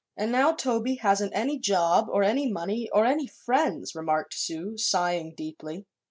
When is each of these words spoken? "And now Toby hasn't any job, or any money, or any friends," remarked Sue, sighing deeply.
"And 0.17 0.31
now 0.31 0.51
Toby 0.53 0.95
hasn't 0.95 1.31
any 1.35 1.59
job, 1.59 2.07
or 2.11 2.23
any 2.23 2.51
money, 2.51 2.89
or 2.89 3.05
any 3.05 3.27
friends," 3.27 3.93
remarked 3.93 4.33
Sue, 4.33 4.75
sighing 4.75 5.35
deeply. 5.35 5.85